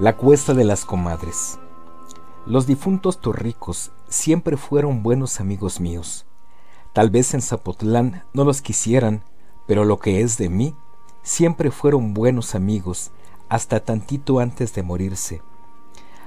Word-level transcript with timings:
La 0.00 0.16
cuesta 0.16 0.54
de 0.54 0.64
las 0.64 0.86
comadres. 0.86 1.58
Los 2.46 2.66
difuntos 2.66 3.20
torricos 3.20 3.90
siempre 4.08 4.56
fueron 4.56 5.02
buenos 5.02 5.40
amigos 5.40 5.78
míos. 5.78 6.24
Tal 6.94 7.10
vez 7.10 7.34
en 7.34 7.42
Zapotlán 7.42 8.24
no 8.32 8.44
los 8.44 8.62
quisieran, 8.62 9.22
pero 9.66 9.84
lo 9.84 9.98
que 9.98 10.22
es 10.22 10.38
de 10.38 10.48
mí, 10.48 10.74
siempre 11.22 11.70
fueron 11.70 12.14
buenos 12.14 12.54
amigos, 12.54 13.10
hasta 13.50 13.80
tantito 13.80 14.38
antes 14.38 14.72
de 14.72 14.82
morirse. 14.82 15.42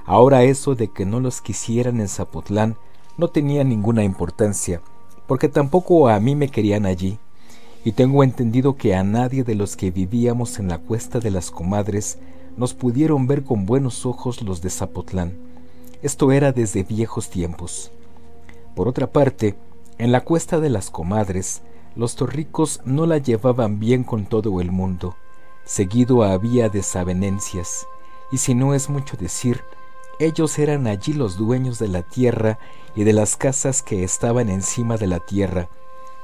Ahora 0.06 0.44
eso 0.44 0.76
de 0.76 0.86
que 0.86 1.04
no 1.04 1.18
los 1.18 1.40
quisieran 1.40 2.00
en 2.00 2.06
Zapotlán 2.06 2.76
no 3.16 3.26
tenía 3.26 3.64
ninguna 3.64 4.04
importancia, 4.04 4.82
porque 5.26 5.48
tampoco 5.48 6.08
a 6.08 6.20
mí 6.20 6.36
me 6.36 6.48
querían 6.48 6.86
allí, 6.86 7.18
y 7.84 7.90
tengo 7.90 8.22
entendido 8.22 8.76
que 8.76 8.94
a 8.94 9.02
nadie 9.02 9.42
de 9.42 9.56
los 9.56 9.74
que 9.74 9.90
vivíamos 9.90 10.60
en 10.60 10.68
la 10.68 10.78
cuesta 10.78 11.18
de 11.18 11.32
las 11.32 11.50
comadres 11.50 12.20
nos 12.56 12.74
pudieron 12.74 13.26
ver 13.26 13.44
con 13.44 13.66
buenos 13.66 14.06
ojos 14.06 14.42
los 14.42 14.62
de 14.62 14.70
Zapotlán. 14.70 15.36
Esto 16.02 16.32
era 16.32 16.52
desde 16.52 16.82
viejos 16.82 17.30
tiempos. 17.30 17.90
Por 18.74 18.88
otra 18.88 19.10
parte, 19.10 19.56
en 19.98 20.12
la 20.12 20.22
cuesta 20.22 20.60
de 20.60 20.70
las 20.70 20.90
comadres, 20.90 21.62
los 21.96 22.16
torricos 22.16 22.80
no 22.84 23.06
la 23.06 23.18
llevaban 23.18 23.78
bien 23.78 24.04
con 24.04 24.26
todo 24.26 24.60
el 24.60 24.72
mundo. 24.72 25.16
Seguido 25.64 26.24
había 26.24 26.68
desavenencias, 26.68 27.86
y 28.32 28.38
si 28.38 28.54
no 28.54 28.74
es 28.74 28.90
mucho 28.90 29.16
decir, 29.16 29.62
ellos 30.18 30.58
eran 30.58 30.86
allí 30.86 31.12
los 31.12 31.36
dueños 31.36 31.78
de 31.78 31.88
la 31.88 32.02
tierra 32.02 32.58
y 32.94 33.04
de 33.04 33.12
las 33.12 33.36
casas 33.36 33.82
que 33.82 34.04
estaban 34.04 34.48
encima 34.48 34.96
de 34.96 35.06
la 35.06 35.20
tierra, 35.20 35.68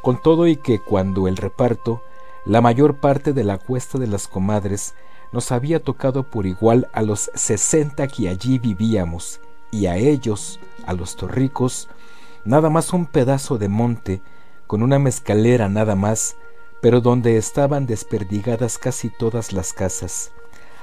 con 0.03 0.21
todo 0.21 0.47
y 0.47 0.57
que 0.57 0.81
cuando 0.81 1.29
el 1.29 1.37
reparto, 1.37 2.03
la 2.45 2.61
mayor 2.61 3.01
parte 3.01 3.33
de 3.33 3.45
la 3.45 3.59
cuesta 3.59 3.99
de 3.99 4.07
las 4.07 4.29
comadres 4.29 4.95
nos 5.33 5.53
había 5.53 5.81
tocado 5.81 6.25
por 6.25 6.47
igual 6.47 6.89
a 6.93 7.03
los 7.03 7.31
sesenta 7.35 8.09
que 8.09 8.29
allí 8.29 8.59
vivíamos, 8.59 9.41
y 9.71 9.87
a 9.87 9.97
ellos, 9.97 10.59
a 10.87 10.93
los 10.93 11.17
torricos, 11.17 11.89
nada 12.45 12.71
más 12.71 12.93
un 12.93 13.07
pedazo 13.07 13.59
de 13.59 13.69
monte, 13.69 14.23
con 14.67 14.83
una 14.83 14.99
mezcalera 14.99 15.69
nada 15.69 15.95
más, 15.95 16.37
pero 16.83 17.01
donde 17.01 17.37
estaban 17.37 17.87
desperdigadas 17.87 18.79
casi 18.79 19.11
todas 19.11 19.53
las 19.53 19.73
casas. 19.73 20.33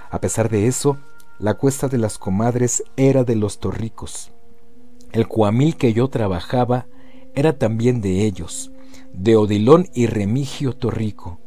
A 0.09 0.21
pesar 0.21 0.49
de 0.49 0.67
eso, 0.67 0.97
la 1.39 1.55
cuesta 1.55 1.87
de 1.87 1.97
las 1.97 2.17
comadres 2.17 2.83
era 2.95 3.23
de 3.23 3.35
los 3.35 3.59
torricos. 3.59 4.31
El 5.11 5.27
cuamil 5.27 5.75
que 5.75 5.93
yo 5.93 6.07
trabajaba 6.09 6.87
era 7.35 7.57
también 7.57 8.01
de 8.01 8.25
ellos, 8.25 8.71
de 9.13 9.35
Odilón 9.35 9.87
y 9.93 10.07
Remigio 10.07 10.73
Torrico 10.73 11.39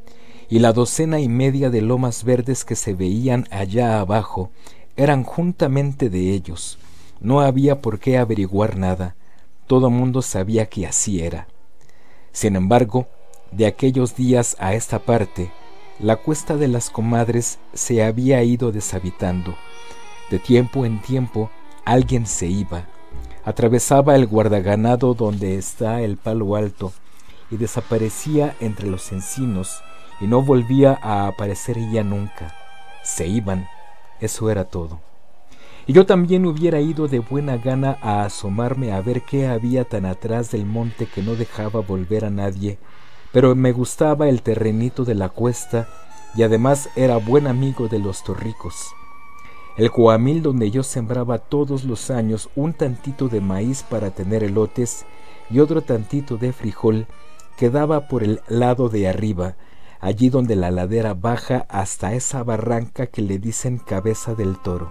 y 0.51 0.59
la 0.59 0.73
docena 0.73 1.21
y 1.21 1.29
media 1.29 1.71
de 1.71 1.81
lomas 1.81 2.25
verdes 2.25 2.65
que 2.65 2.75
se 2.75 2.93
veían 2.93 3.47
allá 3.53 4.01
abajo 4.01 4.51
eran 4.97 5.23
juntamente 5.23 6.11
de 6.11 6.33
ellos. 6.33 6.77
No 7.21 7.41
había 7.41 7.81
por 7.81 8.01
qué 8.01 8.19
averiguar 8.19 8.77
nada, 8.77 9.15
todo 9.69 9.91
mundo 9.91 10.23
sabía 10.23 10.67
que 10.67 10.89
así 10.89 11.23
era. 11.23 11.47
Sin 12.33 12.57
embargo, 12.57 13.07
de 13.53 13.67
aquellos 13.67 14.17
días 14.17 14.57
a 14.59 14.75
esta 14.75 14.99
parte, 14.99 15.53
la 16.01 16.17
cuesta 16.17 16.57
de 16.57 16.67
las 16.67 16.91
comadres 16.91 17.61
se 17.73 18.03
había 18.03 18.43
ido 18.43 18.73
deshabitando. 18.73 19.55
De 20.31 20.41
tiempo 20.41 20.85
en 20.85 21.01
tiempo 21.01 21.51
alguien 21.85 22.27
se 22.27 22.49
iba, 22.49 22.87
atravesaba 23.45 24.17
el 24.17 24.27
guardaganado 24.27 25.15
donde 25.15 25.57
está 25.57 26.03
el 26.03 26.17
palo 26.17 26.57
alto 26.57 26.93
y 27.53 27.57
desaparecía 27.57 28.57
entre 28.61 28.89
los 28.89 29.13
encinos 29.13 29.83
y 30.21 30.27
no 30.27 30.43
volvía 30.43 30.99
a 31.03 31.27
aparecer 31.27 31.79
ella 31.79 32.05
nunca. 32.05 32.55
Se 33.03 33.27
iban, 33.27 33.69
eso 34.21 34.51
era 34.51 34.65
todo. 34.65 35.01
Y 35.87 35.93
yo 35.93 36.07
también 36.07 36.47
hubiera 36.47 36.81
ido 36.81 37.09
de 37.09 37.19
buena 37.19 37.57
gana 37.57 37.99
a 38.03 38.25
asomarme 38.25 38.93
a 38.93 39.01
ver 39.01 39.23
qué 39.23 39.49
había 39.49 39.85
tan 39.85 40.05
atrás 40.07 40.51
del 40.51 40.67
monte 40.67 41.07
que 41.07 41.23
no 41.23 41.35
dejaba 41.35 41.81
volver 41.81 42.25
a 42.25 42.31
nadie, 42.31 42.79
pero 43.33 43.55
me 43.55 43.73
gustaba 43.73 44.29
el 44.29 44.43
terrenito 44.43 45.05
de 45.05 45.15
la 45.15 45.31
cuesta 45.31 45.89
y 46.35 46.43
además 46.43 46.89
era 46.97 47.17
buen 47.17 47.47
amigo 47.47 47.89
de 47.89 47.99
los 47.99 48.23
torricos. 48.23 48.93
El 49.77 49.91
coamil 49.91 50.43
donde 50.43 50.71
yo 50.71 50.83
sembraba 50.83 51.39
todos 51.39 51.85
los 51.85 52.11
años 52.11 52.51
un 52.55 52.75
tantito 52.75 53.29
de 53.29 53.41
maíz 53.41 53.83
para 53.83 54.11
tener 54.11 54.45
elotes 54.45 55.07
y 55.49 55.61
otro 55.61 55.81
tantito 55.81 56.37
de 56.37 56.53
frijol 56.53 57.07
quedaba 57.57 58.09
por 58.09 58.23
el 58.23 58.41
lado 58.49 58.89
de 58.89 59.09
arriba, 59.09 59.57
allí 60.01 60.31
donde 60.31 60.57
la 60.57 60.71
ladera 60.71 61.15
baja 61.15 61.67
hasta 61.69 62.15
esa 62.15 62.43
barranca 62.43 63.07
que 63.07 63.23
le 63.23 63.39
dicen 63.39 63.79
cabeza 63.79 64.35
del 64.35 64.59
toro. 64.59 64.91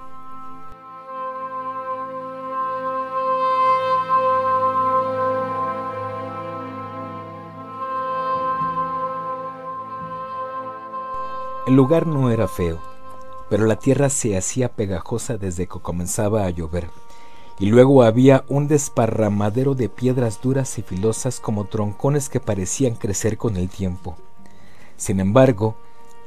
El 11.68 11.75
lugar 11.75 12.08
no 12.08 12.31
era 12.31 12.48
feo, 12.48 12.80
pero 13.48 13.66
la 13.68 13.75
tierra 13.75 14.09
se 14.09 14.36
hacía 14.36 14.69
pegajosa 14.69 15.38
desde 15.38 15.68
que 15.68 15.80
comenzaba 15.80 16.46
a 16.46 16.50
llover, 16.50 16.90
y 17.59 17.68
luego 17.68 18.02
había 18.02 18.44
un 18.48 18.68
desparramadero 18.68 19.75
de 19.75 19.88
piedras 19.88 20.42
duras 20.42 20.80
y 20.80 20.81
filosas 20.81 21.40
como 21.40 21.66
troncones 21.66 22.28
que 22.28 22.40
parecían 22.40 22.96
crecer 22.96 23.38
con 23.38 23.56
el 23.56 23.69
tiempo. 23.69 24.18
Sin 25.00 25.22
embargo, 25.22 25.76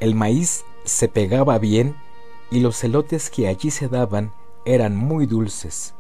el 0.01 0.15
maíz 0.15 0.65
se 0.85 1.07
pegaba 1.07 1.59
bien 1.59 1.95
y 2.51 2.61
los 2.61 2.83
elotes 2.83 3.29
que 3.29 3.47
allí 3.47 3.71
se 3.71 3.89
daban 3.89 4.33
eran 4.65 4.97
muy 4.97 5.27
dulces. 5.27 5.95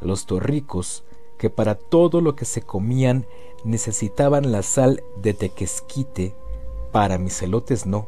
Los 0.00 0.24
torricos, 0.24 1.02
que 1.38 1.50
para 1.50 1.74
todo 1.74 2.20
lo 2.20 2.36
que 2.36 2.44
se 2.44 2.62
comían 2.62 3.26
necesitaban 3.64 4.52
la 4.52 4.62
sal 4.62 5.02
de 5.20 5.34
tequesquite, 5.34 6.36
para 6.92 7.18
mis 7.18 7.42
elotes 7.42 7.84
no. 7.84 8.06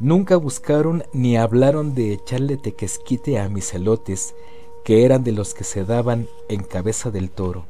Nunca 0.00 0.36
buscaron 0.36 1.04
ni 1.12 1.36
hablaron 1.36 1.94
de 1.94 2.14
echarle 2.14 2.56
tequesquite 2.56 3.38
a 3.38 3.50
mis 3.50 3.74
elotes, 3.74 4.34
que 4.82 5.04
eran 5.04 5.24
de 5.24 5.32
los 5.32 5.52
que 5.52 5.64
se 5.64 5.84
daban 5.84 6.26
en 6.48 6.62
cabeza 6.62 7.10
del 7.10 7.30
toro. 7.30 7.66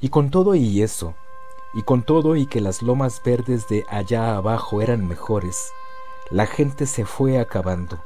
Y 0.00 0.08
con 0.08 0.30
todo 0.30 0.54
y 0.54 0.80
eso, 0.80 1.14
y 1.74 1.82
con 1.82 2.02
todo 2.02 2.36
y 2.36 2.46
que 2.46 2.60
las 2.60 2.82
lomas 2.82 3.20
verdes 3.24 3.68
de 3.68 3.84
allá 3.88 4.36
abajo 4.36 4.80
eran 4.80 5.06
mejores, 5.06 5.72
la 6.30 6.46
gente 6.46 6.86
se 6.86 7.04
fue 7.04 7.38
acabando. 7.38 8.02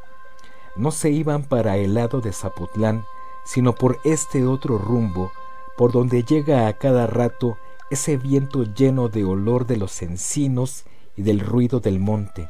No 0.75 0.91
se 0.91 1.11
iban 1.11 1.45
para 1.45 1.77
el 1.77 1.95
lado 1.95 2.21
de 2.21 2.33
Zapotlán, 2.33 3.05
sino 3.45 3.75
por 3.75 3.99
este 4.05 4.47
otro 4.47 4.79
rumbo, 4.79 5.31
por 5.77 5.93
donde 5.93 6.25
llega 6.25 6.67
a 6.67 6.73
cada 6.73 7.07
rato 7.07 7.59
ese 7.91 8.17
viento 8.17 8.65
lleno 8.65 9.09
de 9.09 9.25
olor 9.25 9.67
de 9.67 9.77
los 9.77 10.03
encinos 10.03 10.85
y 11.17 11.23
del 11.23 11.41
ruido 11.41 11.81
del 11.81 11.99
monte. 12.01 12.49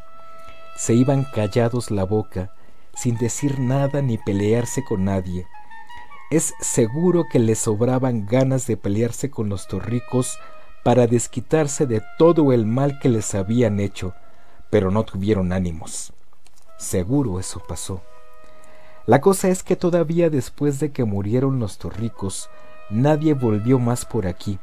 Se 0.76 0.94
iban 0.94 1.24
callados 1.34 1.90
la 1.90 2.04
boca, 2.04 2.52
sin 2.94 3.16
decir 3.16 3.60
nada 3.60 4.02
ni 4.02 4.18
pelearse 4.18 4.84
con 4.84 5.04
nadie. 5.04 5.46
Es 6.30 6.54
seguro 6.60 7.26
que 7.30 7.38
les 7.38 7.58
sobraban 7.58 8.26
ganas 8.26 8.66
de 8.66 8.76
pelearse 8.76 9.30
con 9.30 9.48
los 9.48 9.68
torricos 9.68 10.38
para 10.82 11.06
desquitarse 11.06 11.86
de 11.86 12.02
todo 12.18 12.52
el 12.52 12.66
mal 12.66 12.98
que 12.98 13.08
les 13.08 13.34
habían 13.34 13.80
hecho, 13.80 14.14
pero 14.70 14.90
no 14.90 15.04
tuvieron 15.04 15.52
ánimos. 15.52 16.12
Seguro 16.78 17.40
eso 17.40 17.62
pasó. 17.66 18.02
La 19.06 19.20
cosa 19.20 19.48
es 19.48 19.62
que 19.62 19.74
todavía 19.74 20.30
después 20.30 20.80
de 20.80 20.92
que 20.92 21.04
murieron 21.04 21.58
los 21.58 21.78
torricos, 21.78 22.50
nadie 22.90 23.34
volvió 23.34 23.78
más 23.78 24.04
por 24.04 24.26
aquí. 24.26 24.58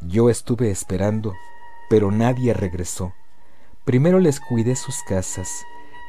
Yo 0.00 0.30
estuve 0.30 0.70
esperando, 0.70 1.34
pero 1.88 2.10
nadie 2.10 2.52
regresó. 2.52 3.14
Primero 3.84 4.20
les 4.20 4.40
cuidé 4.40 4.76
sus 4.76 5.02
casas, 5.08 5.64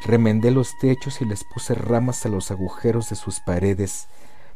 remendé 0.05 0.51
los 0.51 0.77
techos 0.79 1.21
y 1.21 1.25
les 1.25 1.43
puse 1.43 1.73
ramas 1.73 2.25
a 2.25 2.29
los 2.29 2.51
agujeros 2.51 3.09
de 3.09 3.15
sus 3.15 3.39
paredes, 3.39 4.07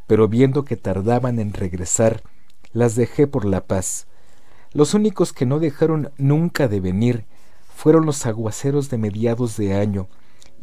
pero 0.06 0.28
viendo 0.28 0.66
que 0.66 0.76
tardaban 0.76 1.40
en 1.40 1.54
regresar, 1.54 2.22
las 2.74 2.96
dejé 2.96 3.26
por 3.26 3.46
la 3.46 3.66
paz, 3.66 4.08
los 4.78 4.94
únicos 4.94 5.34
que 5.34 5.48
no 5.48 5.58
dejaron 5.58 6.12
nunca 6.20 6.68
de 6.68 6.80
venir 6.80 7.26
fueron 7.68 8.06
los 8.06 8.28
aguaceros 8.28 8.92
de 8.92 9.00
mediados 9.00 9.58
de 9.58 9.74
año 9.74 10.08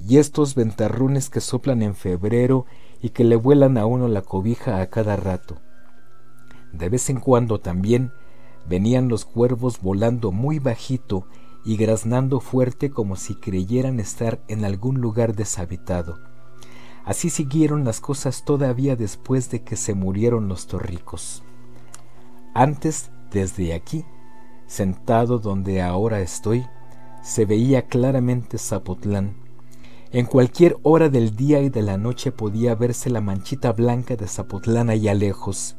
y 0.08 0.18
estos 0.18 0.54
ventarrones 0.54 1.30
que 1.30 1.40
soplan 1.40 1.82
en 1.82 1.96
febrero 1.96 2.64
y 3.02 3.08
que 3.08 3.24
le 3.24 3.34
vuelan 3.34 3.76
a 3.76 3.86
uno 3.86 4.06
la 4.06 4.22
cobija 4.22 4.80
a 4.80 4.86
cada 4.86 5.16
rato. 5.16 5.56
De 6.72 6.88
vez 6.88 7.10
en 7.10 7.18
cuando 7.18 7.58
también 7.58 8.12
venían 8.68 9.08
los 9.08 9.24
cuervos 9.24 9.80
volando 9.80 10.30
muy 10.30 10.60
bajito 10.60 11.26
y 11.64 11.76
graznando 11.76 12.38
fuerte 12.38 12.90
como 12.90 13.16
si 13.16 13.34
creyeran 13.34 13.98
estar 13.98 14.38
en 14.46 14.64
algún 14.64 15.00
lugar 15.00 15.34
deshabitado. 15.34 16.20
Así 17.04 17.30
siguieron 17.30 17.84
las 17.84 18.00
cosas 18.00 18.44
todavía 18.44 18.94
después 18.94 19.50
de 19.50 19.64
que 19.64 19.74
se 19.74 19.94
murieron 19.94 20.46
los 20.46 20.68
torricos. 20.68 21.42
Antes 22.54 23.10
desde 23.34 23.74
aquí, 23.74 24.04
sentado 24.66 25.40
donde 25.40 25.82
ahora 25.82 26.20
estoy, 26.20 26.64
se 27.20 27.44
veía 27.44 27.82
claramente 27.82 28.58
Zapotlán. 28.58 29.34
En 30.12 30.26
cualquier 30.26 30.78
hora 30.84 31.08
del 31.08 31.34
día 31.34 31.60
y 31.60 31.68
de 31.68 31.82
la 31.82 31.98
noche 31.98 32.30
podía 32.30 32.76
verse 32.76 33.10
la 33.10 33.20
manchita 33.20 33.72
blanca 33.72 34.14
de 34.14 34.28
Zapotlán 34.28 34.88
allá 34.88 35.14
lejos. 35.14 35.76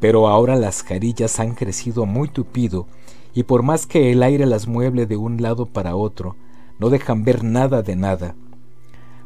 Pero 0.00 0.28
ahora 0.28 0.56
las 0.56 0.82
carillas 0.82 1.38
han 1.38 1.54
crecido 1.54 2.06
muy 2.06 2.28
tupido 2.28 2.86
y 3.34 3.42
por 3.42 3.62
más 3.62 3.86
que 3.86 4.10
el 4.10 4.22
aire 4.22 4.46
las 4.46 4.66
mueble 4.66 5.04
de 5.04 5.18
un 5.18 5.42
lado 5.42 5.66
para 5.66 5.94
otro, 5.94 6.36
no 6.78 6.88
dejan 6.88 7.22
ver 7.22 7.44
nada 7.44 7.82
de 7.82 7.96
nada. 7.96 8.34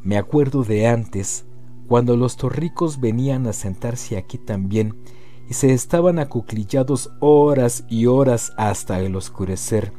Me 0.03 0.19
acuerdo 0.19 0.65
de 0.65 0.89
antes, 0.89 1.45
cuando 1.87 2.17
los 2.17 2.37
torricos 2.37 2.99
venían 2.99 3.47
a 3.47 3.53
sentarse 3.53 4.17
aquí 4.17 4.39
también 4.39 4.97
y 5.49 5.55
se 5.55 5.73
estaban 5.73 6.19
acuclillados 6.19 7.11
horas 7.21 7.85
y 7.89 8.07
horas 8.07 8.53
hasta 8.57 9.01
el 9.01 9.17
oscurecer, 9.17 9.93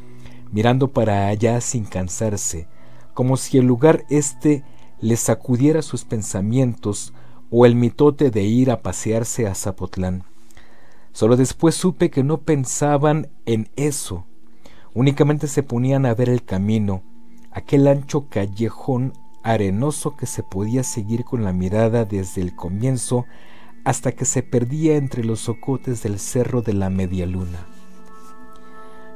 mirando 0.51 0.92
para 0.92 1.28
allá 1.28 1.62
sin 1.62 1.86
cansarse, 1.86 2.68
como 3.13 3.38
si 3.38 3.57
el 3.57 3.66
lugar 3.66 4.06
éste 4.10 4.63
les 5.00 5.19
sacudiera 5.19 5.81
sus 5.81 6.06
pensamientos 6.06 7.13
o 7.50 7.66
el 7.66 7.75
mitote 7.75 8.31
de 8.31 8.44
ir 8.44 8.72
a 8.72 8.81
pasearse 8.81 9.48
a 9.48 9.54
Zapotlán. 9.54 10.24
Solo 11.12 11.38
después 11.38 11.75
supe 11.75 12.10
que 12.10 12.24
no 12.24 12.42
pensaban 12.42 13.30
en 13.46 13.69
eso, 13.75 14.25
únicamente 14.94 15.48
se 15.48 15.62
ponían 15.62 16.06
a 16.06 16.16
ver 16.16 16.30
el 16.30 16.44
camino, 16.44 17.04
aquel 17.51 17.88
ancho 17.88 18.28
callejón 18.30 19.13
arenoso 19.44 20.16
que 20.16 20.25
se 20.25 20.42
podía 20.42 20.84
seguir 20.84 21.25
con 21.25 21.44
la 21.44 21.54
mirada 21.54 22.06
desde 22.06 22.42
el 22.42 22.56
comienzo 22.56 23.25
hasta 23.84 24.12
que 24.12 24.26
se 24.26 24.44
perdía 24.44 24.96
entre 24.96 25.24
los 25.24 25.42
socotes 25.42 26.04
del 26.04 26.20
cerro 26.20 26.62
de 26.62 26.74
la 26.74 26.90
media 26.90 27.26
luna. 27.26 27.66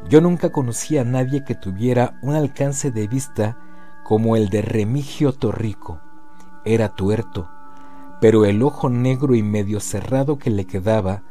Yo 0.09 0.21
nunca 0.21 0.51
conocí 0.51 0.97
a 0.97 1.03
nadie 1.03 1.43
que 1.43 1.55
tuviera 1.55 2.19
un 2.21 2.35
alcance 2.35 2.91
de 2.91 3.07
vista 3.07 3.57
como 4.03 4.35
el 4.35 4.49
de 4.49 4.61
Remigio 4.61 5.33
Torrico. 5.33 5.99
Era 6.65 6.95
tuerto, 6.95 7.49
pero 8.21 8.45
el 8.45 8.63
ojo 8.63 8.89
negro 8.89 9.35
y 9.35 9.43
medio 9.43 9.79
cerrado 9.79 10.37
que 10.37 10.49
le 10.49 10.65
quedaba 10.65 11.23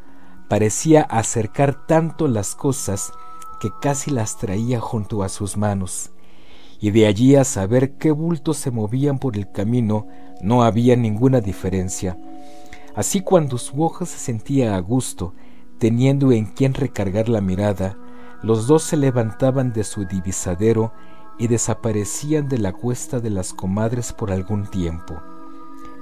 parecía 0.49 1.03
acercar 1.03 1.87
tanto 1.87 2.29
las 2.29 2.55
cosas 2.55 3.13
que 3.61 3.71
casi 3.81 4.11
las 4.11 4.37
traía 4.37 4.81
junto 4.81 5.23
a 5.23 5.29
sus 5.29 5.57
manos 5.57 6.11
y 6.81 6.91
de 6.91 7.07
allí 7.07 7.37
a 7.37 7.45
saber 7.45 7.97
qué 7.97 8.11
bultos 8.11 8.59
se 8.59 8.71
movían 8.71 9.19
por 9.19 9.37
el 9.37 9.51
camino 9.51 10.07
no 10.41 10.63
había 10.63 10.97
ninguna 10.97 11.41
diferencia. 11.41 12.19
Así 12.97 13.21
cuando 13.21 13.59
su 13.59 13.85
hoja 13.85 14.07
se 14.07 14.19
sentía 14.19 14.75
a 14.75 14.81
gusto, 14.81 15.35
teniendo 15.79 16.33
en 16.33 16.47
quien 16.47 16.73
recargar 16.73 17.29
la 17.29 17.43
mirada, 17.43 17.97
los 18.43 18.67
dos 18.67 18.83
se 18.83 18.97
levantaban 18.97 19.75
de 19.75 19.85
su 19.85 20.07
divisadero 20.07 20.93
y 21.39 21.47
desaparecían 21.49 22.49
de 22.49 22.59
la 22.59 22.73
cuesta 22.73 23.21
de 23.21 23.29
las 23.29 23.53
comadres 23.53 24.15
por 24.15 24.33
algún 24.33 24.67
tiempo. 24.67 25.23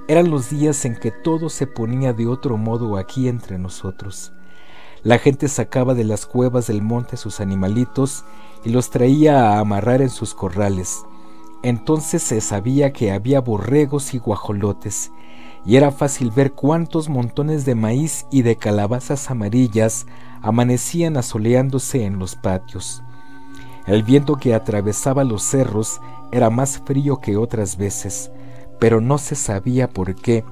Eran 0.07 0.31
los 0.31 0.49
días 0.49 0.85
en 0.85 0.95
que 0.95 1.11
todo 1.11 1.49
se 1.49 1.67
ponía 1.67 2.13
de 2.13 2.27
otro 2.27 2.57
modo 2.57 2.95
aquí 2.95 3.27
entre 3.27 3.57
nosotros. 3.57 4.31
La 5.03 5.19
gente 5.19 5.49
sacaba 5.49 5.95
de 5.95 6.05
las 6.05 6.25
cuevas 6.25 6.67
del 6.67 6.81
monte 6.81 7.17
sus 7.17 7.41
animalitos 7.41 8.23
y 8.63 8.69
los 8.69 8.89
traía 8.89 9.49
a 9.49 9.59
amarrar 9.59 10.01
en 10.01 10.09
sus 10.09 10.33
corrales. 10.33 11.03
Entonces 11.61 12.23
se 12.23 12.39
sabía 12.39 12.93
que 12.93 13.11
había 13.11 13.41
borregos 13.41 14.13
y 14.13 14.19
guajolotes, 14.19 15.11
y 15.65 15.77
era 15.77 15.91
fácil 15.91 16.31
ver 16.31 16.53
cuántos 16.53 17.09
montones 17.09 17.65
de 17.65 17.75
maíz 17.75 18.25
y 18.31 18.43
de 18.43 18.55
calabazas 18.55 19.31
amarillas 19.31 20.05
amanecían 20.41 21.17
asoleándose 21.17 22.05
en 22.05 22.19
los 22.19 22.35
patios. 22.35 23.03
El 23.87 24.03
viento 24.03 24.35
que 24.35 24.53
atravesaba 24.53 25.23
los 25.23 25.43
cerros 25.43 25.99
era 26.31 26.49
más 26.49 26.79
frío 26.85 27.17
que 27.19 27.37
otras 27.37 27.77
veces, 27.77 28.31
pero 28.79 29.01
no 29.01 29.17
se 29.17 29.35
sabía 29.35 29.89
por 29.89 30.15
qué. 30.15 30.43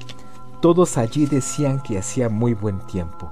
Todos 0.62 0.98
allí 0.98 1.26
decían 1.26 1.82
que 1.82 1.98
hacía 1.98 2.30
muy 2.30 2.54
buen 2.54 2.80
tiempo 2.88 3.32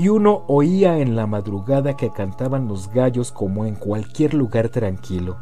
y 0.00 0.08
uno 0.08 0.44
oía 0.46 0.98
en 0.98 1.14
la 1.14 1.26
madrugada 1.26 1.94
que 1.94 2.10
cantaban 2.10 2.68
los 2.68 2.88
gallos 2.88 3.32
como 3.32 3.66
en 3.66 3.74
cualquier 3.74 4.32
lugar 4.32 4.70
tranquilo, 4.70 5.36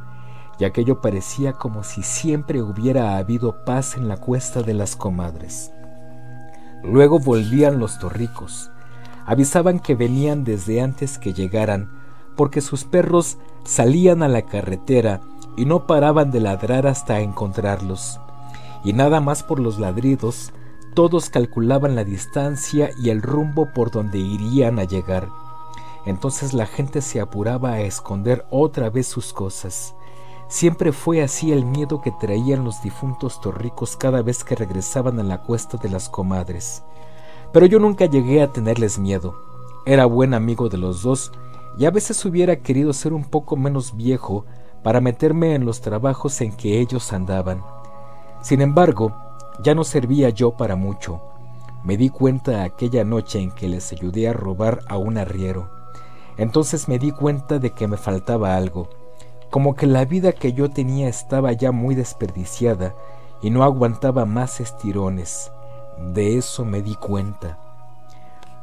y 0.59 0.65
aquello 0.65 1.01
parecía 1.01 1.53
como 1.53 1.85
si 1.85 2.03
siempre 2.03 2.63
hubiera 2.63 3.17
habido 3.17 3.65
paz 3.65 3.97
en 3.97 4.09
la 4.09 4.17
cuesta 4.17 4.63
de 4.63 4.75
las 4.75 4.97
comadres. 4.97 5.73
Luego 6.83 7.19
volvían 7.19 7.79
los 7.79 7.99
torricos, 7.99 8.71
avisaban 9.27 9.79
que 9.79 9.95
venían 9.95 10.45
desde 10.45 10.81
antes 10.81 11.19
que 11.19 11.33
llegaran, 11.33 11.91
porque 12.37 12.61
sus 12.61 12.85
perros 12.85 13.39
salían 13.65 14.23
a 14.23 14.29
la 14.29 14.43
carretera 14.43 15.21
y 15.57 15.65
no 15.65 15.87
paraban 15.87 16.31
de 16.31 16.41
ladrar 16.41 16.87
hasta 16.87 17.21
encontrarlos, 17.21 18.21
y 18.85 18.93
nada 18.93 19.21
más 19.21 19.43
por 19.43 19.59
los 19.59 19.79
ladridos 19.79 20.53
todos 20.95 21.31
calculaban 21.31 21.95
la 21.95 22.05
distancia 22.05 22.91
y 23.01 23.11
el 23.11 23.23
rumbo 23.23 23.73
por 23.73 23.91
donde 23.91 24.19
irían 24.19 24.79
a 24.79 24.85
llegar. 24.85 25.29
Entonces 26.07 26.55
la 26.55 26.67
gente 26.67 27.03
se 27.03 27.21
apuraba 27.21 27.73
a 27.73 27.81
esconder 27.83 28.47
otra 28.51 28.91
vez 28.91 29.07
sus 29.07 29.33
cosas. 29.33 29.95
Siempre 30.49 30.93
fue 30.93 31.23
así 31.23 31.53
el 31.53 31.67
miedo 31.67 32.01
que 32.01 32.11
traían 32.11 32.65
los 32.65 32.83
difuntos 32.83 33.39
torricos 33.43 33.97
cada 33.97 34.23
vez 34.23 34.45
que 34.45 34.55
regresaban 34.55 35.21
a 35.21 35.23
la 35.23 35.43
cuesta 35.43 35.77
de 35.77 35.91
las 35.91 36.09
comadres. 36.09 36.83
Pero 37.53 37.67
yo 37.67 37.79
nunca 37.79 38.07
llegué 38.07 38.41
a 38.41 38.51
tenerles 38.51 38.99
miedo. 38.99 39.35
Era 39.85 40.07
buen 40.07 40.33
amigo 40.33 40.71
de 40.71 40.79
los 40.79 41.03
dos 41.03 41.33
y 41.79 41.85
a 41.85 41.91
veces 41.91 42.25
hubiera 42.25 42.57
querido 42.57 42.95
ser 42.95 43.13
un 43.13 43.25
poco 43.25 43.57
menos 43.57 43.95
viejo 43.95 44.47
para 44.83 45.03
meterme 45.03 45.55
en 45.55 45.67
los 45.67 45.83
trabajos 45.83 46.41
en 46.41 46.53
que 46.53 46.81
ellos 46.81 47.13
andaban. 47.13 47.63
Sin 48.41 48.63
embargo, 48.63 49.15
ya 49.63 49.75
no 49.75 49.85
servía 49.85 50.31
yo 50.31 50.53
para 50.53 50.77
mucho. 50.77 51.21
Me 51.85 51.99
di 51.99 52.09
cuenta 52.09 52.63
aquella 52.63 53.05
noche 53.05 53.39
en 53.39 53.51
que 53.51 53.69
les 53.69 53.93
ayudé 53.93 54.29
a 54.29 54.33
robar 54.33 54.81
a 54.89 54.97
un 54.97 55.19
arriero. 55.19 55.69
Entonces 56.39 56.89
me 56.89 56.99
di 56.99 57.11
cuenta 57.11 57.59
de 57.59 57.71
que 57.71 57.87
me 57.87 57.97
faltaba 57.97 58.57
algo, 58.57 58.89
como 59.51 59.75
que 59.75 59.87
la 59.87 60.05
vida 60.05 60.33
que 60.33 60.53
yo 60.53 60.71
tenía 60.71 61.09
estaba 61.09 61.53
ya 61.53 61.73
muy 61.73 61.95
desperdiciada 61.95 62.95
y 63.43 63.51
no 63.51 63.63
aguantaba 63.63 64.25
más 64.25 64.61
estirones. 64.61 65.51
De 66.13 66.37
eso 66.37 66.65
me 66.65 66.83
di 66.83 66.95
cuenta. 66.95 67.59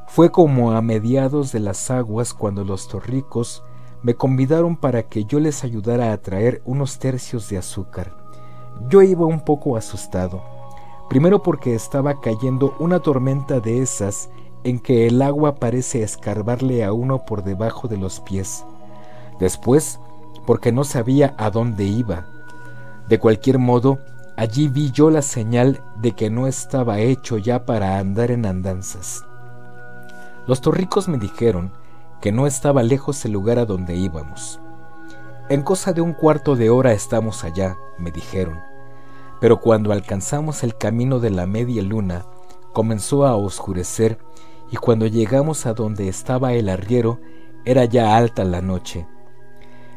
Fue 0.08 0.32
como 0.32 0.72
a 0.72 0.82
mediados 0.82 1.52
de 1.52 1.60
las 1.60 1.92
aguas 1.92 2.34
cuando 2.34 2.64
los 2.64 2.88
torricos 2.88 3.64
me 4.02 4.16
convidaron 4.16 4.78
para 4.78 5.04
que 5.04 5.26
yo 5.26 5.40
les 5.40 5.64
ayudara 5.64 6.14
a 6.14 6.18
traer 6.18 6.62
unos 6.66 7.00
tercios 7.00 7.50
de 7.50 7.58
azúcar. 7.58 8.14
Yo 8.90 9.02
iba 9.02 9.26
un 9.26 9.42
poco 9.42 9.78
asustado 9.78 10.56
Primero 11.10 11.44
porque 11.44 11.76
estaba 11.76 12.20
cayendo 12.20 12.76
una 12.80 13.00
tormenta 13.00 13.60
de 13.60 13.82
esas 13.82 14.30
en 14.64 14.80
que 14.80 15.06
el 15.06 15.22
agua 15.22 15.56
parece 15.56 16.02
escarbarle 16.02 16.84
a 16.84 16.94
uno 16.94 17.26
por 17.26 17.44
debajo 17.44 17.88
de 17.88 17.98
los 17.98 18.20
pies. 18.20 18.66
Después, 19.40 20.00
porque 20.46 20.72
no 20.72 20.84
sabía 20.84 21.34
a 21.38 21.50
dónde 21.50 21.84
iba. 21.86 22.26
De 23.10 23.20
cualquier 23.20 23.60
modo, 23.60 24.00
allí 24.36 24.68
vi 24.68 24.92
yo 24.92 25.10
la 25.10 25.22
señal 25.22 25.82
de 25.98 26.14
que 26.14 26.30
no 26.30 26.48
estaba 26.48 27.00
hecho 27.00 27.38
ya 27.38 27.66
para 27.66 28.00
andar 28.00 28.32
en 28.32 28.46
andanzas. 28.46 29.26
Los 30.48 30.62
torricos 30.62 31.08
me 31.08 31.18
dijeron 31.18 31.72
que 32.22 32.32
no 32.32 32.48
estaba 32.48 32.84
lejos 32.84 33.24
el 33.26 33.32
lugar 33.32 33.60
a 33.60 33.66
donde 33.66 33.96
íbamos. 33.96 34.60
En 35.50 35.62
cosa 35.62 35.94
de 35.94 36.02
un 36.02 36.14
cuarto 36.14 36.56
de 36.56 36.70
hora 36.70 36.94
estamos 36.94 37.44
allá, 37.44 37.78
me 37.98 38.12
dijeron. 38.12 38.60
Pero 39.40 39.60
cuando 39.60 39.92
alcanzamos 39.92 40.64
el 40.64 40.76
camino 40.76 41.20
de 41.20 41.30
la 41.30 41.46
media 41.46 41.84
luna, 41.84 42.26
comenzó 42.74 43.26
a 43.26 43.36
oscurecer 43.36 44.18
y 44.72 44.78
cuando 44.78 45.06
llegamos 45.08 45.66
a 45.66 45.74
donde 45.74 46.08
estaba 46.08 46.54
el 46.54 46.70
arriero, 46.70 47.20
era 47.64 47.86
ya 47.86 48.18
alta 48.18 48.44
la 48.44 48.62
noche. 48.62 49.08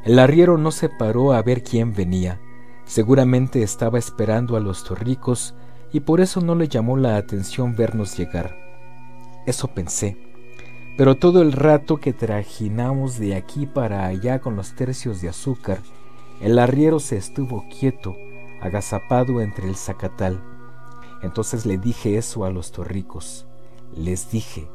El 0.05 0.19
arriero 0.19 0.59
no 0.59 0.71
se 0.71 0.88
paró 0.88 1.33
a 1.33 1.43
ver 1.43 1.62
quién 1.62 1.93
venía, 1.93 2.40
seguramente 2.85 3.62
estaba 3.62 3.99
esperando 3.99 4.57
a 4.57 4.61
los 4.61 4.85
torricos 4.85 5.55
y 5.93 6.00
por 6.00 6.21
eso 6.21 6.40
no 6.40 6.55
le 6.55 6.69
llamó 6.69 6.97
la 6.97 7.17
atención 7.17 7.76
vernos 7.76 8.17
llegar. 8.17 8.57
Eso 9.47 9.69
pensé, 9.69 10.17
pero 10.97 11.17
todo 11.17 11.43
el 11.43 11.52
rato 11.52 11.99
que 11.99 12.12
trajinamos 12.12 13.19
de 13.19 13.35
aquí 13.35 13.67
para 13.67 14.07
allá 14.07 14.40
con 14.40 14.57
los 14.57 14.75
tercios 14.75 15.21
de 15.21 15.28
azúcar, 15.28 15.78
el 16.40 16.59
arriero 16.59 17.00
se 17.00 17.17
estuvo 17.17 17.64
quieto, 17.69 18.17
agazapado 18.61 19.40
entre 19.40 19.69
el 19.69 19.76
zacatal. 19.76 20.43
Entonces 21.23 21.67
le 21.67 21.78
dije 21.78 22.17
eso 22.17 22.45
a 22.45 22.50
los 22.50 22.71
torricos. 22.73 23.47
Les 23.97 24.31
dije, 24.31 24.69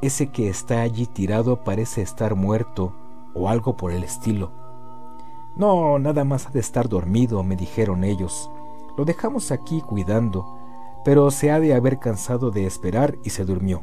ese 0.00 0.28
que 0.28 0.48
está 0.48 0.80
allí 0.80 1.06
tirado 1.06 1.64
parece 1.64 2.02
estar 2.02 2.34
muerto 2.34 2.94
o 3.38 3.48
algo 3.48 3.76
por 3.76 3.92
el 3.92 4.02
estilo. 4.02 4.50
No, 5.56 5.98
nada 5.98 6.24
más 6.24 6.46
ha 6.46 6.50
de 6.50 6.60
estar 6.60 6.88
dormido, 6.88 7.42
me 7.42 7.56
dijeron 7.56 8.04
ellos. 8.04 8.50
Lo 8.96 9.04
dejamos 9.04 9.50
aquí 9.50 9.80
cuidando, 9.80 10.46
pero 11.04 11.30
se 11.30 11.50
ha 11.50 11.60
de 11.60 11.74
haber 11.74 11.98
cansado 11.98 12.50
de 12.50 12.66
esperar 12.66 13.16
y 13.24 13.30
se 13.30 13.44
durmió. 13.44 13.82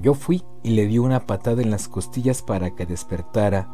Yo 0.00 0.14
fui 0.14 0.44
y 0.62 0.70
le 0.70 0.86
di 0.86 0.98
una 0.98 1.26
patada 1.26 1.62
en 1.62 1.70
las 1.70 1.88
costillas 1.88 2.42
para 2.42 2.70
que 2.74 2.86
despertara, 2.86 3.68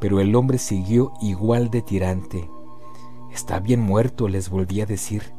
pero 0.00 0.18
el 0.18 0.34
hombre 0.34 0.58
siguió 0.58 1.12
igual 1.20 1.70
de 1.70 1.82
tirante. 1.82 2.50
Está 3.32 3.60
bien 3.60 3.80
muerto, 3.80 4.26
les 4.26 4.50
volví 4.50 4.80
a 4.80 4.86
decir. 4.86 5.32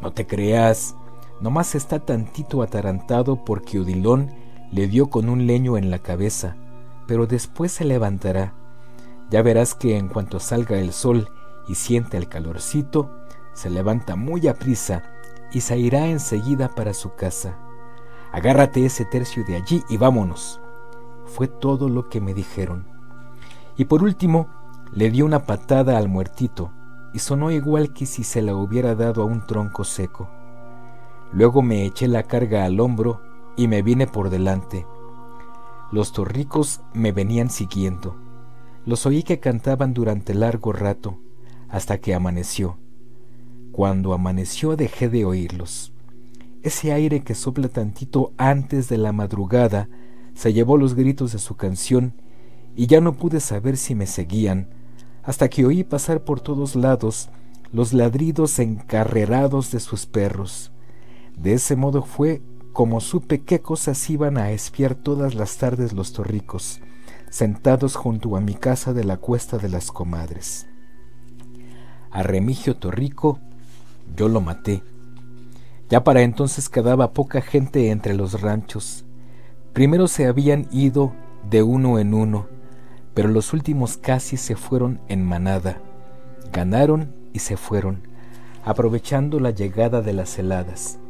No 0.00 0.12
te 0.12 0.26
creas, 0.26 0.94
nomás 1.40 1.74
está 1.74 1.98
tantito 1.98 2.62
atarantado 2.62 3.44
porque 3.44 3.80
Odilón 3.80 4.30
le 4.70 4.86
dio 4.86 5.10
con 5.10 5.28
un 5.28 5.46
leño 5.46 5.76
en 5.76 5.90
la 5.90 5.98
cabeza, 5.98 6.56
pero 7.08 7.26
después 7.26 7.72
se 7.72 7.84
levantará. 7.84 8.52
Ya 9.30 9.42
verás 9.42 9.74
que 9.74 9.96
en 9.96 10.08
cuanto 10.08 10.38
salga 10.38 10.78
el 10.78 10.92
sol 10.92 11.30
y 11.66 11.74
siente 11.74 12.18
el 12.18 12.28
calorcito, 12.28 13.10
se 13.54 13.70
levanta 13.70 14.14
muy 14.14 14.46
a 14.46 14.54
prisa 14.54 15.02
y 15.50 15.62
se 15.62 15.78
irá 15.78 16.06
enseguida 16.06 16.68
para 16.68 16.92
su 16.92 17.14
casa. 17.14 17.56
Agárrate 18.30 18.84
ese 18.84 19.06
tercio 19.06 19.42
de 19.44 19.56
allí 19.56 19.82
y 19.88 19.96
vámonos. 19.96 20.60
Fue 21.24 21.48
todo 21.48 21.88
lo 21.88 22.10
que 22.10 22.20
me 22.20 22.34
dijeron. 22.34 22.86
Y 23.76 23.86
por 23.86 24.02
último, 24.02 24.48
le 24.92 25.10
di 25.10 25.22
una 25.22 25.44
patada 25.44 25.96
al 25.96 26.08
muertito 26.08 26.72
y 27.14 27.20
sonó 27.20 27.50
igual 27.50 27.94
que 27.94 28.04
si 28.04 28.22
se 28.22 28.42
la 28.42 28.54
hubiera 28.54 28.94
dado 28.94 29.22
a 29.22 29.24
un 29.24 29.46
tronco 29.46 29.82
seco. 29.84 30.28
Luego 31.32 31.62
me 31.62 31.86
eché 31.86 32.06
la 32.06 32.24
carga 32.24 32.64
al 32.64 32.80
hombro 32.80 33.22
y 33.56 33.66
me 33.66 33.80
vine 33.80 34.06
por 34.06 34.28
delante. 34.28 34.86
Los 35.90 36.12
torricos 36.12 36.80
me 36.92 37.12
venían 37.12 37.48
siguiendo. 37.48 38.16
Los 38.84 39.06
oí 39.06 39.22
que 39.22 39.40
cantaban 39.40 39.94
durante 39.94 40.34
largo 40.34 40.72
rato, 40.72 41.18
hasta 41.68 41.98
que 41.98 42.14
amaneció. 42.14 42.76
Cuando 43.72 44.12
amaneció 44.12 44.76
dejé 44.76 45.08
de 45.08 45.24
oírlos. 45.24 45.92
Ese 46.62 46.92
aire 46.92 47.20
que 47.20 47.34
sopla 47.34 47.68
tantito 47.68 48.32
antes 48.36 48.88
de 48.88 48.98
la 48.98 49.12
madrugada 49.12 49.88
se 50.34 50.52
llevó 50.52 50.76
los 50.76 50.94
gritos 50.94 51.32
de 51.32 51.38
su 51.38 51.56
canción 51.56 52.14
y 52.76 52.86
ya 52.86 53.00
no 53.00 53.14
pude 53.14 53.40
saber 53.40 53.76
si 53.76 53.94
me 53.94 54.06
seguían, 54.06 54.68
hasta 55.22 55.48
que 55.48 55.64
oí 55.64 55.84
pasar 55.84 56.22
por 56.22 56.40
todos 56.40 56.76
lados 56.76 57.30
los 57.72 57.92
ladridos 57.92 58.58
encarrerados 58.58 59.70
de 59.70 59.80
sus 59.80 60.06
perros. 60.06 60.70
De 61.36 61.54
ese 61.54 61.76
modo 61.76 62.02
fue 62.02 62.42
como 62.78 63.00
supe 63.00 63.40
qué 63.40 63.60
cosas 63.60 64.08
iban 64.08 64.38
a 64.38 64.52
espiar 64.52 64.94
todas 64.94 65.34
las 65.34 65.56
tardes 65.56 65.92
los 65.94 66.12
torricos, 66.12 66.80
sentados 67.28 67.96
junto 67.96 68.36
a 68.36 68.40
mi 68.40 68.54
casa 68.54 68.92
de 68.92 69.02
la 69.02 69.16
cuesta 69.16 69.58
de 69.58 69.68
las 69.68 69.90
comadres. 69.90 70.68
A 72.12 72.22
Remigio 72.22 72.76
Torrico 72.76 73.40
yo 74.16 74.28
lo 74.28 74.40
maté. 74.40 74.84
Ya 75.90 76.04
para 76.04 76.22
entonces 76.22 76.68
quedaba 76.68 77.14
poca 77.14 77.40
gente 77.40 77.90
entre 77.90 78.14
los 78.14 78.40
ranchos. 78.42 79.04
Primero 79.72 80.06
se 80.06 80.26
habían 80.28 80.68
ido 80.70 81.12
de 81.50 81.64
uno 81.64 81.98
en 81.98 82.14
uno, 82.14 82.46
pero 83.12 83.28
los 83.28 83.52
últimos 83.52 83.96
casi 83.96 84.36
se 84.36 84.54
fueron 84.54 85.00
en 85.08 85.24
manada. 85.24 85.82
Ganaron 86.52 87.12
y 87.32 87.40
se 87.40 87.56
fueron, 87.56 88.06
aprovechando 88.64 89.40
la 89.40 89.50
llegada 89.50 90.00
de 90.00 90.12
las 90.12 90.38
heladas. 90.38 91.00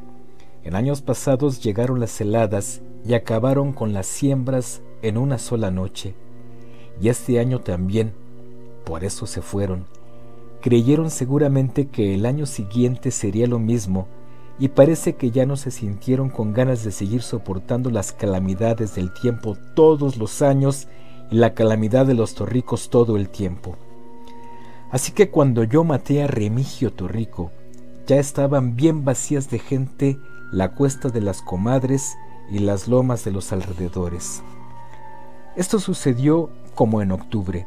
En 0.68 0.76
años 0.76 1.00
pasados 1.00 1.62
llegaron 1.62 1.98
las 1.98 2.20
heladas 2.20 2.82
y 3.02 3.14
acabaron 3.14 3.72
con 3.72 3.94
las 3.94 4.06
siembras 4.06 4.82
en 5.00 5.16
una 5.16 5.38
sola 5.38 5.70
noche. 5.70 6.14
Y 7.00 7.08
este 7.08 7.40
año 7.40 7.60
también, 7.62 8.12
por 8.84 9.02
eso 9.02 9.26
se 9.26 9.40
fueron. 9.40 9.86
Creyeron 10.60 11.10
seguramente 11.10 11.86
que 11.86 12.14
el 12.14 12.26
año 12.26 12.44
siguiente 12.44 13.12
sería 13.12 13.46
lo 13.46 13.58
mismo 13.58 14.08
y 14.58 14.68
parece 14.68 15.14
que 15.14 15.30
ya 15.30 15.46
no 15.46 15.56
se 15.56 15.70
sintieron 15.70 16.28
con 16.28 16.52
ganas 16.52 16.84
de 16.84 16.92
seguir 16.92 17.22
soportando 17.22 17.88
las 17.88 18.12
calamidades 18.12 18.94
del 18.94 19.10
tiempo 19.14 19.56
todos 19.74 20.18
los 20.18 20.42
años 20.42 20.86
y 21.30 21.36
la 21.36 21.54
calamidad 21.54 22.04
de 22.04 22.12
los 22.12 22.34
torricos 22.34 22.90
todo 22.90 23.16
el 23.16 23.30
tiempo. 23.30 23.76
Así 24.90 25.12
que 25.12 25.30
cuando 25.30 25.64
yo 25.64 25.82
maté 25.82 26.22
a 26.22 26.26
Remigio 26.26 26.92
Torrico, 26.92 27.52
ya 28.06 28.16
estaban 28.16 28.76
bien 28.76 29.06
vacías 29.06 29.48
de 29.48 29.60
gente 29.60 30.18
la 30.52 30.70
cuesta 30.70 31.08
de 31.10 31.20
las 31.20 31.42
comadres 31.42 32.16
y 32.50 32.60
las 32.60 32.88
lomas 32.88 33.24
de 33.24 33.32
los 33.32 33.52
alrededores. 33.52 34.42
Esto 35.56 35.78
sucedió 35.78 36.50
como 36.74 37.02
en 37.02 37.12
octubre. 37.12 37.66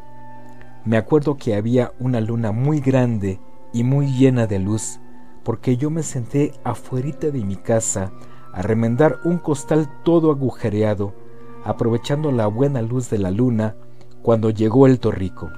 Me 0.85 0.97
acuerdo 0.97 1.37
que 1.37 1.55
había 1.55 1.93
una 1.99 2.21
luna 2.21 2.51
muy 2.51 2.79
grande 2.79 3.39
y 3.73 3.83
muy 3.83 4.07
llena 4.11 4.47
de 4.47 4.59
luz, 4.59 4.99
porque 5.43 5.77
yo 5.77 5.89
me 5.89 6.03
senté 6.03 6.53
afuerita 6.63 7.29
de 7.29 7.43
mi 7.43 7.55
casa 7.55 8.11
a 8.53 8.61
remendar 8.61 9.19
un 9.23 9.37
costal 9.37 9.89
todo 10.03 10.31
agujereado, 10.31 11.13
aprovechando 11.63 12.31
la 12.31 12.47
buena 12.47 12.81
luz 12.81 13.09
de 13.09 13.19
la 13.19 13.31
luna 13.31 13.75
cuando 14.21 14.49
llegó 14.49 14.87
el 14.87 14.99
torrico. 14.99 15.49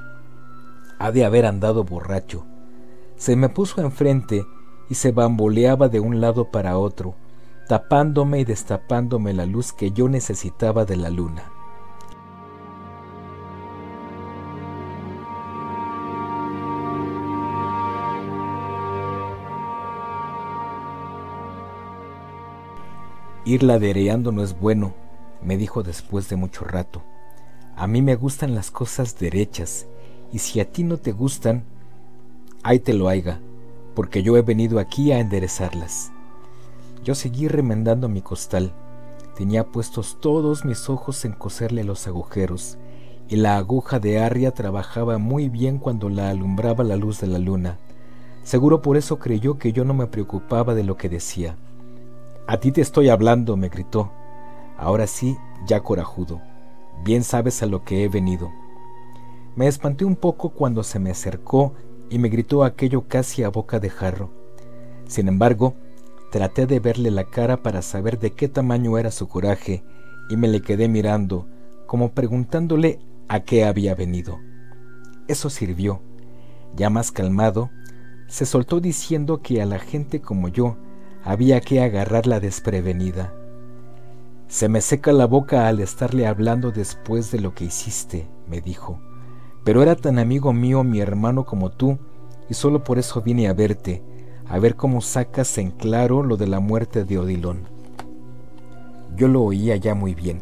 Ha 1.00 1.12
de 1.12 1.26
haber 1.26 1.46
andado 1.46 1.84
borracho. 1.84 2.46
Se 3.16 3.36
me 3.36 3.50
puso 3.50 3.82
enfrente 3.82 4.46
y 4.94 4.96
se 4.96 5.12
bamboleaba 5.12 5.90
de 5.90 6.00
un 6.00 6.22
lado 6.22 6.52
para 6.52 6.78
otro, 6.78 7.16
tapándome 7.68 8.42
y 8.42 8.44
destapándome 8.44 9.34
la 9.34 9.48
luz 9.48 9.74
que 9.74 9.90
yo 9.90 10.08
necesitaba 10.08 10.86
de 10.86 10.98
la 10.98 11.10
luna. 11.10 11.46
Ir 23.46 23.64
ladereando 23.64 24.32
no 24.32 24.44
es 24.44 24.60
bueno, 24.60 24.94
me 25.42 25.58
dijo 25.58 25.82
después 25.82 26.30
de 26.30 26.36
mucho 26.36 26.66
rato. 26.66 27.02
A 27.76 27.88
mí 27.88 28.04
me 28.04 28.14
gustan 28.14 28.54
las 28.54 28.70
cosas 28.70 29.18
derechas, 29.18 29.88
y 30.32 30.38
si 30.38 30.60
a 30.60 30.72
ti 30.72 30.84
no 30.84 30.98
te 30.98 31.14
gustan, 31.14 31.64
ahí 32.62 32.78
te 32.78 32.94
lo 32.94 33.10
haiga, 33.10 33.40
porque 33.96 34.24
yo 34.24 34.38
he 34.38 34.42
venido 34.42 34.80
aquí 34.80 35.12
a 35.12 35.20
enderezarlas. 35.20 36.12
Yo 37.04 37.16
seguí 37.16 37.48
remendando 37.48 38.08
mi 38.10 38.22
costal. 38.22 38.74
Tenía 39.36 39.66
puestos 39.66 40.18
todos 40.20 40.64
mis 40.64 40.90
ojos 40.90 41.26
en 41.26 41.34
coserle 41.34 41.84
los 41.84 42.08
agujeros, 42.08 42.78
y 43.28 43.36
la 43.38 43.58
aguja 43.58 44.00
de 44.00 44.20
arria 44.20 44.52
trabajaba 44.52 45.18
muy 45.18 45.50
bien 45.50 45.80
cuando 45.80 46.10
la 46.10 46.30
alumbraba 46.30 46.84
la 46.84 46.96
luz 46.96 47.20
de 47.20 47.28
la 47.28 47.40
luna. 47.40 47.78
Seguro 48.44 48.82
por 48.82 48.98
eso 48.98 49.20
creyó 49.20 49.58
que 49.58 49.74
yo 49.74 49.86
no 49.86 49.94
me 49.94 50.08
preocupaba 50.08 50.76
de 50.76 50.84
lo 50.84 50.98
que 50.98 51.10
decía. 51.10 51.58
A 52.46 52.58
ti 52.58 52.72
te 52.72 52.82
estoy 52.82 53.10
hablando, 53.10 53.56
me 53.56 53.70
gritó. 53.70 54.12
Ahora 54.78 55.08
sí, 55.08 55.38
ya 55.66 55.82
corajudo. 55.82 56.42
Bien 57.04 57.24
sabes 57.24 57.64
a 57.64 57.66
lo 57.66 57.84
que 57.84 58.04
he 58.04 58.10
venido. 58.10 58.52
Me 59.56 59.68
espanté 59.68 60.04
un 60.04 60.16
poco 60.16 60.50
cuando 60.50 60.84
se 60.84 61.00
me 61.00 61.12
acercó 61.12 61.74
y 62.10 62.20
me 62.20 62.30
gritó 62.30 62.64
aquello 62.64 63.08
casi 63.08 63.44
a 63.44 63.50
boca 63.50 63.80
de 63.80 63.90
jarro. 63.90 64.32
Sin 65.08 65.28
embargo, 65.28 65.76
traté 66.32 66.66
de 66.66 66.80
verle 66.80 67.12
la 67.12 67.26
cara 67.26 67.62
para 67.62 67.82
saber 67.82 68.20
de 68.20 68.32
qué 68.32 68.48
tamaño 68.48 68.98
era 68.98 69.12
su 69.12 69.28
coraje 69.28 69.84
y 70.30 70.38
me 70.38 70.48
le 70.48 70.62
quedé 70.62 70.88
mirando, 70.88 71.48
como 71.86 72.12
preguntándole 72.12 73.00
a 73.28 73.42
qué 73.42 73.66
había 73.66 73.96
venido. 73.96 74.40
Eso 75.28 75.50
sirvió. 75.50 76.02
Ya 76.76 76.90
más 76.90 77.12
calmado, 77.12 77.70
se 78.28 78.46
soltó 78.46 78.80
diciendo 78.80 79.42
que 79.42 79.62
a 79.62 79.66
la 79.66 79.80
gente 79.80 80.22
como 80.22 80.48
yo 80.48 80.78
había 81.24 81.62
que 81.62 81.82
agarrarla 81.82 82.40
desprevenida. 82.40 83.34
Se 84.48 84.70
me 84.70 84.82
seca 84.82 85.12
la 85.12 85.26
boca 85.26 85.68
al 85.68 85.80
estarle 85.80 86.28
hablando 86.28 86.72
después 86.72 87.32
de 87.32 87.40
lo 87.40 87.54
que 87.54 87.66
hiciste, 87.66 88.28
me 88.48 88.60
dijo, 88.60 89.00
pero 89.64 89.82
era 89.82 89.96
tan 89.96 90.20
amigo 90.20 90.54
mío 90.54 90.84
mi 90.84 91.00
hermano 91.00 91.46
como 91.46 91.70
tú, 91.70 91.98
y 92.50 92.54
solo 92.54 92.84
por 92.84 93.00
eso 93.00 93.22
vine 93.22 93.48
a 93.48 93.54
verte, 93.54 94.04
a 94.48 94.60
ver 94.60 94.76
cómo 94.76 95.02
sacas 95.02 95.58
en 95.58 95.72
claro 95.72 96.24
lo 96.24 96.38
de 96.38 96.48
la 96.48 96.60
muerte 96.60 97.06
de 97.06 97.18
Odilón. 97.18 97.62
Yo 99.16 99.28
lo 99.28 99.44
oía 99.44 99.76
ya 99.76 99.96
muy 99.96 100.16
bien. 100.16 100.42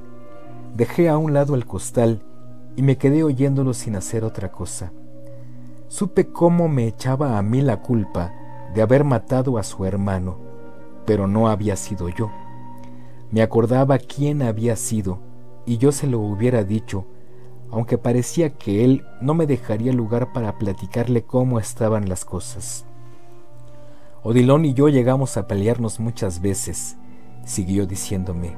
Dejé 0.76 1.10
a 1.10 1.18
un 1.18 1.34
lado 1.34 1.56
el 1.56 1.66
costal 1.66 2.22
y 2.76 2.82
me 2.82 2.98
quedé 2.98 3.24
oyéndolo 3.24 3.74
sin 3.74 3.96
hacer 3.96 4.24
otra 4.24 4.52
cosa. 4.52 4.92
Supe 5.88 6.28
cómo 6.28 6.68
me 6.68 6.88
echaba 6.88 7.38
a 7.38 7.42
mí 7.42 7.62
la 7.62 7.82
culpa 7.82 8.34
de 8.74 8.82
haber 8.82 9.04
matado 9.04 9.58
a 9.58 9.64
su 9.64 9.86
hermano 9.86 10.52
pero 11.06 11.28
no 11.28 11.50
había 11.50 11.76
sido 11.76 12.10
yo. 12.10 12.32
Me 13.32 13.42
acordaba 13.42 13.98
quién 13.98 14.42
había 14.42 14.76
sido, 14.76 15.20
y 15.66 15.78
yo 15.78 15.92
se 15.92 16.08
lo 16.08 16.20
hubiera 16.20 16.64
dicho, 16.64 17.06
aunque 17.72 17.98
parecía 17.98 18.52
que 18.52 18.84
él 18.84 19.06
no 19.22 19.34
me 19.34 19.48
dejaría 19.48 19.94
lugar 19.94 20.34
para 20.34 20.58
platicarle 20.58 21.24
cómo 21.24 21.60
estaban 21.60 22.10
las 22.10 22.26
cosas. 22.26 22.86
Odilón 24.24 24.66
y 24.66 24.74
yo 24.74 24.90
llegamos 24.90 25.38
a 25.38 25.48
pelearnos 25.48 26.00
muchas 26.00 26.42
veces, 26.42 26.98
siguió 27.46 27.88
diciéndome. 27.88 28.56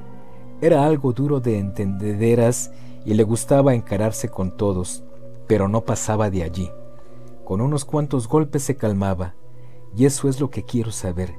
Era 0.61 0.85
algo 0.85 1.13
duro 1.13 1.39
de 1.39 1.59
entendederas 1.59 2.71
y 3.05 3.13
le 3.13 3.23
gustaba 3.23 3.73
encararse 3.73 4.29
con 4.29 4.57
todos, 4.57 5.03
pero 5.47 5.67
no 5.67 5.81
pasaba 5.81 6.29
de 6.29 6.43
allí. 6.43 6.69
Con 7.45 7.61
unos 7.61 7.85
cuantos 7.85 8.27
golpes 8.27 8.63
se 8.63 8.75
calmaba, 8.75 9.35
y 9.95 10.05
eso 10.05 10.27
es 10.27 10.39
lo 10.39 10.49
que 10.49 10.63
quiero 10.63 10.91
saber 10.91 11.35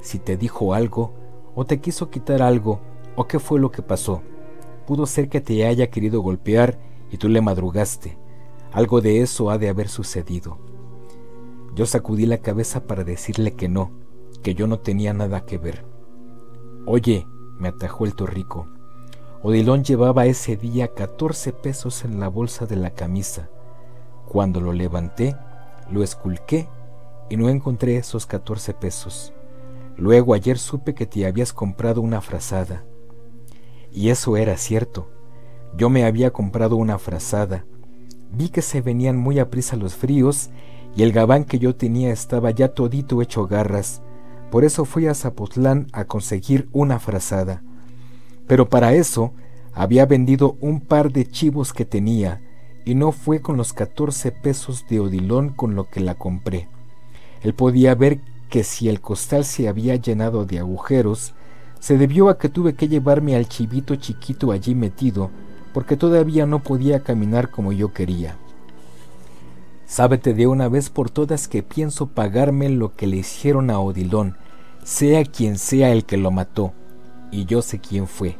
si 0.00 0.18
te 0.18 0.36
dijo 0.36 0.74
algo, 0.74 1.12
o 1.54 1.64
te 1.64 1.80
quiso 1.80 2.10
quitar 2.10 2.42
algo, 2.42 2.80
o 3.16 3.26
qué 3.26 3.38
fue 3.38 3.60
lo 3.60 3.70
que 3.70 3.82
pasó. 3.82 4.22
Pudo 4.86 5.06
ser 5.06 5.28
que 5.28 5.40
te 5.40 5.66
haya 5.66 5.90
querido 5.90 6.20
golpear 6.20 6.78
y 7.10 7.16
tú 7.18 7.28
le 7.28 7.40
madrugaste. 7.40 8.18
Algo 8.72 9.00
de 9.00 9.22
eso 9.22 9.50
ha 9.50 9.58
de 9.58 9.68
haber 9.68 9.88
sucedido. 9.88 10.58
Yo 11.74 11.86
sacudí 11.86 12.26
la 12.26 12.38
cabeza 12.38 12.86
para 12.86 13.04
decirle 13.04 13.54
que 13.54 13.68
no, 13.68 13.92
que 14.42 14.54
yo 14.54 14.66
no 14.66 14.80
tenía 14.80 15.12
nada 15.14 15.44
que 15.44 15.58
ver. 15.58 15.84
Oye, 16.86 17.26
me 17.58 17.68
atajó 17.68 18.04
el 18.04 18.14
torrico, 18.14 18.68
Odilón 19.40 19.84
llevaba 19.84 20.26
ese 20.26 20.56
día 20.56 20.94
14 20.94 21.52
pesos 21.52 22.04
en 22.04 22.18
la 22.18 22.26
bolsa 22.26 22.66
de 22.66 22.74
la 22.74 22.90
camisa. 22.90 23.48
Cuando 24.26 24.60
lo 24.60 24.72
levanté, 24.72 25.36
lo 25.92 26.02
esculqué 26.02 26.68
y 27.30 27.36
no 27.36 27.48
encontré 27.48 27.98
esos 27.98 28.26
14 28.26 28.74
pesos. 28.74 29.32
Luego 29.96 30.34
ayer 30.34 30.58
supe 30.58 30.92
que 30.92 31.06
te 31.06 31.24
habías 31.24 31.52
comprado 31.52 32.00
una 32.00 32.20
frazada. 32.20 32.84
Y 33.92 34.08
eso 34.08 34.36
era 34.36 34.56
cierto. 34.56 35.08
Yo 35.76 35.90
me 35.90 36.04
había 36.04 36.30
comprado 36.32 36.76
una 36.76 36.98
frazada. 36.98 37.64
Vi 38.32 38.48
que 38.48 38.62
se 38.62 38.80
venían 38.80 39.16
muy 39.16 39.38
a 39.38 39.50
prisa 39.50 39.76
los 39.76 39.94
fríos 39.94 40.50
y 40.96 41.02
el 41.02 41.12
gabán 41.12 41.44
que 41.44 41.58
yo 41.58 41.76
tenía 41.76 42.12
estaba 42.12 42.50
ya 42.50 42.68
todito 42.68 43.22
hecho 43.22 43.46
garras. 43.46 44.02
Por 44.50 44.64
eso 44.64 44.84
fui 44.84 45.06
a 45.06 45.14
Zapotlán 45.14 45.86
a 45.92 46.04
conseguir 46.04 46.68
una 46.72 46.98
frazada. 46.98 47.62
Pero 48.46 48.68
para 48.68 48.94
eso 48.94 49.32
había 49.74 50.06
vendido 50.06 50.56
un 50.60 50.80
par 50.80 51.12
de 51.12 51.26
chivos 51.26 51.72
que 51.72 51.84
tenía 51.84 52.40
y 52.84 52.94
no 52.94 53.12
fue 53.12 53.40
con 53.40 53.56
los 53.56 53.72
14 53.72 54.32
pesos 54.32 54.86
de 54.88 55.00
Odilón 55.00 55.50
con 55.50 55.74
lo 55.74 55.88
que 55.90 56.00
la 56.00 56.14
compré. 56.14 56.68
Él 57.42 57.54
podía 57.54 57.94
ver 57.94 58.20
que 58.48 58.64
si 58.64 58.88
el 58.88 59.00
costal 59.00 59.44
se 59.44 59.68
había 59.68 59.96
llenado 59.96 60.46
de 60.46 60.58
agujeros, 60.58 61.34
se 61.80 61.98
debió 61.98 62.28
a 62.28 62.38
que 62.38 62.48
tuve 62.48 62.74
que 62.74 62.88
llevarme 62.88 63.36
al 63.36 63.46
chivito 63.46 63.94
chiquito 63.96 64.50
allí 64.50 64.74
metido, 64.74 65.30
porque 65.78 65.96
todavía 65.96 66.44
no 66.44 66.58
podía 66.58 67.04
caminar 67.04 67.52
como 67.52 67.70
yo 67.70 67.92
quería. 67.92 68.34
Sábete 69.86 70.34
de 70.34 70.48
una 70.48 70.68
vez 70.68 70.90
por 70.90 71.08
todas 71.08 71.46
que 71.46 71.62
pienso 71.62 72.08
pagarme 72.08 72.68
lo 72.68 72.96
que 72.96 73.06
le 73.06 73.18
hicieron 73.18 73.70
a 73.70 73.78
Odilón, 73.78 74.36
sea 74.82 75.24
quien 75.24 75.56
sea 75.56 75.92
el 75.92 76.04
que 76.04 76.16
lo 76.16 76.32
mató, 76.32 76.72
y 77.30 77.44
yo 77.44 77.62
sé 77.62 77.78
quién 77.78 78.08
fue. 78.08 78.36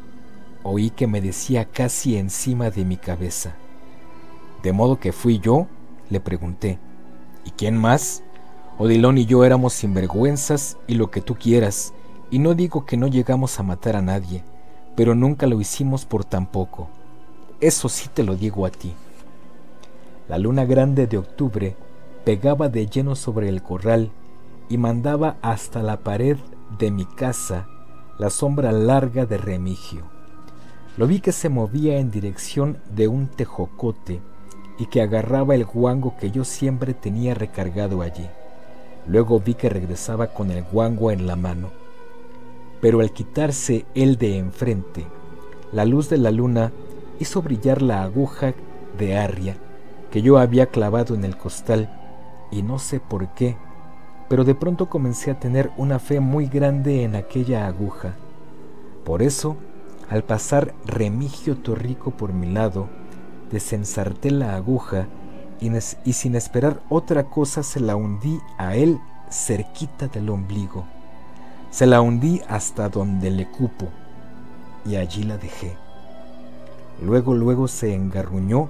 Oí 0.64 0.90
que 0.90 1.07
me 1.07 1.21
decía 1.21 1.66
casi 1.66 2.16
encima 2.16 2.71
de 2.71 2.85
mi 2.85 2.97
cabeza. 2.97 3.54
¿De 4.64 4.73
modo 4.73 4.99
que 4.99 5.12
fui 5.12 5.38
yo? 5.38 5.68
le 6.11 6.18
pregunté. 6.18 6.80
¿Y 7.45 7.52
quién 7.52 7.76
más? 7.76 8.25
Odilón 8.78 9.16
y 9.16 9.26
yo 9.26 9.45
éramos 9.45 9.75
sinvergüenzas 9.75 10.76
y 10.88 10.97
lo 10.97 11.12
que 11.12 11.21
tú 11.21 11.37
quieras, 11.37 11.95
y 12.33 12.40
no 12.40 12.54
digo 12.54 12.85
que 12.85 12.97
no 12.97 13.07
llegamos 13.07 13.61
a 13.61 13.62
matar 13.62 13.95
a 13.95 14.02
nadie, 14.02 14.42
pero 14.97 15.14
nunca 15.14 15.47
lo 15.47 15.61
hicimos 15.61 16.04
por 16.04 16.25
tan 16.25 16.47
poco. 16.47 16.88
Eso 17.61 17.88
sí 17.88 18.09
te 18.12 18.23
lo 18.23 18.37
digo 18.37 18.67
a 18.67 18.71
ti. 18.71 18.95
La 20.29 20.38
luna 20.38 20.65
grande 20.65 21.09
de 21.09 21.19
octubre 21.19 21.75
pegaba 22.25 22.69
de 22.69 22.87
lleno 22.87 23.17
sobre 23.17 23.49
el 23.49 23.62
corral 23.62 24.11
y 24.69 24.79
mandaba 24.79 25.38
hasta 25.43 25.83
la 25.83 25.99
pared 25.99 26.37
de 26.79 26.93
mi 26.93 27.05
casa 27.05 27.67
la 28.17 28.31
sombra 28.31 28.71
larga 28.71 29.27
de 29.27 29.38
Remigio. 29.38 30.05
Lo 30.97 31.09
vi 31.09 31.21
que 31.21 31.33
se 31.33 31.49
movía 31.49 31.99
en 31.99 32.12
dirección 32.12 32.79
de 32.95 33.09
un 33.09 33.27
tejocote 33.27 34.21
y 34.79 34.87
que 34.87 35.03
agarraba 35.03 35.57
el 35.57 35.65
guango 35.65 36.17
que 36.17 36.31
yo 36.31 36.45
siempre 36.45 36.95
tenía 36.95 37.35
recargado 37.35 38.03
allí. 38.03 38.29
Luego 39.09 39.41
vi 39.41 39.55
que 39.55 39.69
regresaba 39.69 40.29
con 40.29 40.53
el 40.53 40.62
guango 40.62 41.11
en 41.11 41.27
la 41.27 41.35
mano. 41.35 41.71
Pero 42.81 43.00
al 43.00 43.12
quitarse 43.12 43.85
él 43.97 44.17
de 44.17 44.38
enfrente, 44.38 45.07
la 45.73 45.85
luz 45.85 46.09
de 46.09 46.19
la 46.19 46.31
luna 46.31 46.73
hizo 47.18 47.42
brillar 47.42 47.82
la 47.82 48.02
aguja 48.02 48.54
de 48.98 49.16
arria 49.16 49.57
que 50.11 50.22
yo 50.22 50.38
había 50.38 50.66
clavado 50.66 51.14
en 51.14 51.24
el 51.24 51.37
costal, 51.37 51.90
y 52.50 52.62
no 52.62 52.78
sé 52.78 53.00
por 53.00 53.28
qué, 53.35 53.57
pero 54.28 54.44
de 54.44 54.54
pronto 54.54 54.88
comencé 54.88 55.31
a 55.31 55.38
tener 55.38 55.70
una 55.76 55.98
fe 55.98 56.20
muy 56.20 56.46
grande 56.46 57.04
en 57.04 57.14
aquella 57.14 57.66
aguja. 57.66 58.14
Por 59.04 59.22
eso, 59.22 59.57
al 60.09 60.24
pasar 60.24 60.74
Remigio 60.87 61.57
Torrico 61.59 62.11
por 62.11 62.33
mi 62.33 62.50
lado, 62.50 62.88
desensarté 63.50 64.31
la 64.31 64.54
aguja 64.54 65.07
y, 65.61 66.12
sin 66.12 66.37
esperar 66.37 66.81
otra 66.88 67.24
cosa 67.24 67.62
se 67.62 67.81
la 67.81 67.96
hundí 67.96 68.40
a 68.59 68.76
él 68.76 68.98
cerquita 69.31 70.09
del 70.09 70.31
ombligo. 70.31 70.85
Se 71.70 71.87
la 71.87 72.00
hundí 72.00 72.40
hasta 72.48 72.88
donde 72.88 73.31
le 73.31 73.46
cupo 73.50 73.88
y 74.87 74.96
allí 74.96 75.24
la 75.24 75.37
dejé. 75.37 75.88
Luego, 77.00 77.34
luego 77.34 77.68
se 77.68 77.94
engarruñó 77.94 78.68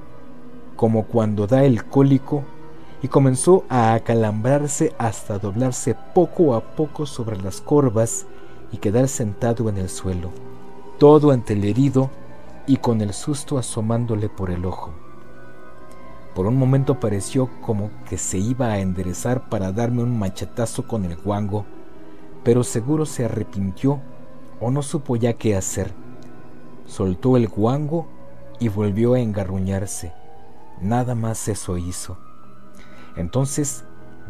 como 0.76 1.04
cuando 1.04 1.46
da 1.46 1.64
el 1.64 1.84
cólico 1.84 2.44
y 3.02 3.08
comenzó 3.08 3.64
a 3.68 3.94
acalambrarse 3.94 4.94
hasta 4.98 5.38
doblarse 5.38 5.96
poco 6.14 6.54
a 6.54 6.60
poco 6.60 7.06
sobre 7.06 7.40
las 7.40 7.60
corvas 7.60 8.26
y 8.70 8.78
quedar 8.78 9.08
sentado 9.08 9.68
en 9.68 9.78
el 9.78 9.88
suelo, 9.88 10.30
todo 10.98 11.30
ante 11.30 11.54
el 11.54 11.64
herido 11.64 12.10
y 12.66 12.76
con 12.76 13.00
el 13.00 13.12
susto 13.14 13.56
asomándole 13.56 14.28
por 14.28 14.50
el 14.50 14.64
ojo. 14.66 14.92
Por 16.34 16.46
un 16.46 16.56
momento 16.56 17.00
pareció 17.00 17.48
como 17.62 17.90
que 18.08 18.18
se 18.18 18.38
iba 18.38 18.66
a 18.66 18.78
enderezar 18.78 19.48
para 19.48 19.72
darme 19.72 20.02
un 20.02 20.16
machetazo 20.18 20.86
con 20.86 21.04
el 21.04 21.16
guango, 21.16 21.64
pero 22.44 22.62
seguro 22.62 23.06
se 23.06 23.24
arrepintió 23.24 24.00
o 24.60 24.70
no 24.70 24.82
supo 24.82 25.16
ya 25.16 25.32
qué 25.32 25.56
hacer. 25.56 25.92
Soltó 26.86 27.36
el 27.36 27.48
guango 27.48 28.06
y 28.60 28.68
volvió 28.68 29.14
a 29.14 29.20
engarruñarse. 29.20 30.12
Nada 30.80 31.14
más 31.14 31.48
eso 31.48 31.76
hizo. 31.76 32.18
Entonces 33.16 33.84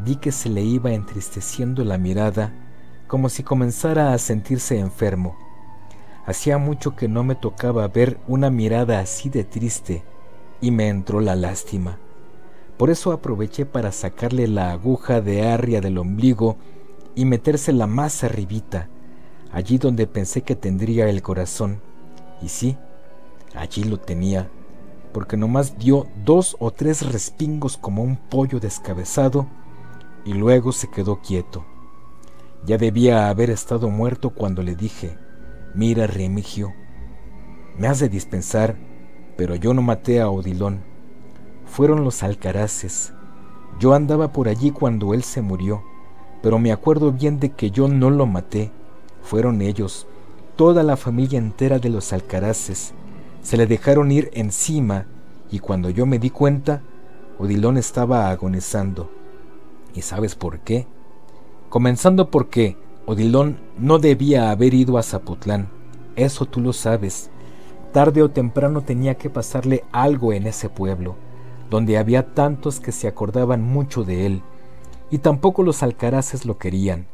vi 0.05 0.17
que 0.17 0.33
se 0.33 0.49
le 0.49 0.63
iba 0.63 0.93
entristeciendo 0.93 1.85
la 1.85 1.99
mirada 1.99 2.53
como 3.07 3.29
si 3.29 3.43
comenzara 3.43 4.13
a 4.13 4.19
sentirse 4.19 4.79
enfermo. 4.79 5.37
Hacía 6.27 6.59
mucho 6.59 6.95
que 6.95 7.09
no 7.09 7.25
me 7.25 7.35
tocaba 7.35 7.89
ver 7.89 8.19
una 8.29 8.51
mirada 8.51 9.01
así 9.01 9.31
de 9.31 9.45
triste 9.45 10.05
y 10.61 10.71
me 10.71 10.89
entró 10.89 11.21
la 11.21 11.35
lástima. 11.35 11.99
Por 12.77 12.91
eso 12.91 13.13
aproveché 13.13 13.67
para 13.67 13.93
sacarle 13.93 14.47
la 14.47 14.71
aguja 14.73 15.21
de 15.21 15.49
arria 15.49 15.81
del 15.81 15.99
ombligo 15.99 16.57
y 17.15 17.25
metérsela 17.25 17.87
más 17.87 18.23
arribita, 18.23 18.89
allí 19.53 19.79
donde 19.79 20.07
pensé 20.07 20.43
que 20.43 20.55
tendría 20.55 21.09
el 21.09 21.23
corazón. 21.23 21.81
Y 22.41 22.51
sí, 22.51 22.77
allí 23.55 23.85
lo 23.85 23.99
tenía, 23.99 24.51
porque 25.13 25.37
nomás 25.37 25.79
dio 25.79 26.07
dos 26.25 26.57
o 26.59 26.71
tres 26.71 27.11
respingos 27.11 27.77
como 27.77 28.03
un 28.03 28.17
pollo 28.17 28.61
descabezado 28.61 29.47
y 30.25 30.35
luego 30.35 30.73
se 30.73 30.91
quedó 30.91 31.21
quieto. 31.21 31.65
Ya 32.65 32.79
debía 32.79 33.29
haber 33.29 33.51
estado 33.51 33.89
muerto 33.89 34.31
cuando 34.31 34.63
le 34.63 34.75
dije, 34.75 35.17
mira 35.75 36.07
Remigio, 36.07 36.73
me 37.79 37.87
has 37.87 38.01
de 38.01 38.09
dispensar 38.09 38.77
pero 39.39 39.55
yo 39.55 39.73
no 39.73 39.83
maté 39.83 40.21
a 40.21 40.29
Odilón. 40.29 40.81
Fueron 41.65 42.03
los 42.03 42.25
alcaraces. 42.25 43.13
Yo 43.79 43.95
andaba 43.95 44.33
por 44.33 44.49
allí 44.49 44.73
cuando 44.73 45.15
él 45.15 45.23
se 45.23 45.43
murió, 45.43 45.85
pero 46.43 46.59
me 46.59 46.73
acuerdo 46.73 47.13
bien 47.13 47.39
de 47.39 47.51
que 47.51 47.71
yo 47.71 47.87
no 47.87 48.11
lo 48.11 48.27
maté. 48.27 48.73
Fueron 49.23 49.63
ellos, 49.63 50.09
toda 50.57 50.83
la 50.83 50.97
familia 50.97 51.39
entera 51.39 51.79
de 51.79 51.89
los 51.89 52.13
alcaraces. 52.13 52.95
Se 53.49 53.57
le 53.57 53.67
dejaron 53.67 54.13
ir 54.13 54.31
encima 54.35 55.07
y 55.51 55.61
cuando 55.61 55.89
yo 55.89 56.05
me 56.05 56.19
di 56.19 56.29
cuenta, 56.29 56.83
Odilón 57.39 57.79
estaba 57.79 58.29
agonizando. 58.29 59.11
¿Y 59.95 60.03
sabes 60.03 60.35
por 60.35 60.59
qué? 60.59 60.87
Comenzando 61.71 62.31
porque 62.31 62.77
Odilón 63.07 63.59
no 63.79 63.99
debía 63.99 64.51
haber 64.51 64.75
ido 64.75 64.99
a 64.99 65.03
Zapotlán. 65.03 65.71
Eso 66.15 66.45
tú 66.45 66.61
lo 66.61 66.75
sabes. 66.75 67.31
Tarde 67.91 68.23
o 68.23 68.29
temprano 68.29 68.83
tenía 68.83 69.15
que 69.15 69.31
pasarle 69.31 69.83
algo 69.93 70.35
en 70.35 70.47
ese 70.47 70.69
pueblo, 70.69 71.17
donde 71.71 71.97
había 71.97 72.35
tantos 72.35 72.81
que 72.81 72.93
se 72.93 73.09
acordaban 73.09 73.63
mucho 73.63 74.05
de 74.05 74.27
él, 74.27 74.43
y 75.11 75.21
tampoco 75.21 75.63
los 75.63 75.83
alcaraces 75.83 76.45
lo 76.45 76.59
querían. 76.59 77.07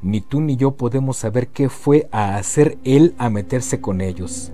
Ni 0.00 0.22
tú 0.22 0.40
ni 0.40 0.56
yo 0.56 0.70
podemos 0.70 1.18
saber 1.18 1.48
qué 1.48 1.68
fue 1.68 2.08
a 2.10 2.36
hacer 2.36 2.78
él 2.84 3.14
a 3.18 3.28
meterse 3.28 3.82
con 3.82 4.00
ellos. 4.00 4.50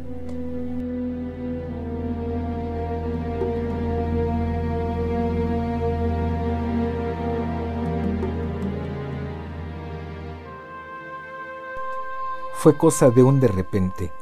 Fue 12.62 12.76
cosa 12.76 13.08
de 13.08 13.22
un 13.22 13.40
de 13.40 13.48
repente. 13.48 14.12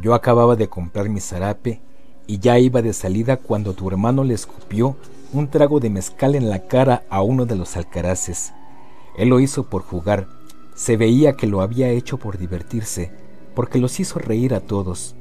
Yo 0.00 0.14
acababa 0.14 0.54
de 0.54 0.68
comprar 0.68 1.08
mi 1.08 1.18
zarape 1.18 1.80
y 2.28 2.38
ya 2.38 2.56
iba 2.60 2.80
de 2.80 2.92
salida 2.92 3.38
cuando 3.38 3.74
tu 3.74 3.88
hermano 3.88 4.22
le 4.22 4.34
escupió 4.34 4.94
un 5.32 5.48
trago 5.48 5.80
de 5.80 5.90
mezcal 5.90 6.36
en 6.36 6.48
la 6.48 6.68
cara 6.68 7.02
a 7.10 7.22
uno 7.22 7.44
de 7.44 7.56
los 7.56 7.76
alcaraces. 7.76 8.52
Él 9.16 9.30
lo 9.30 9.40
hizo 9.40 9.68
por 9.68 9.82
jugar, 9.82 10.28
se 10.76 10.96
veía 10.96 11.32
que 11.32 11.48
lo 11.48 11.60
había 11.60 11.88
hecho 11.88 12.18
por 12.18 12.38
divertirse, 12.38 13.10
porque 13.52 13.80
los 13.80 13.98
hizo 13.98 14.20
reír 14.20 14.54
a 14.54 14.60
todos, 14.60 15.16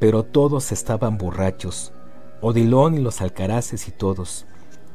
pero 0.00 0.24
todos 0.24 0.72
estaban 0.72 1.18
borrachos, 1.18 1.92
Odilón 2.40 2.94
y 2.94 2.98
los 2.98 3.20
alcaraces 3.20 3.86
y 3.86 3.92
todos, 3.92 4.44